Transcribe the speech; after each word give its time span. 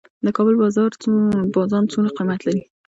د 0.25 0.27
کابل 0.35 0.55
بازان 1.55 1.83
څومره 1.91 2.11
قیمت 2.17 2.39
لري؟ 2.47 2.61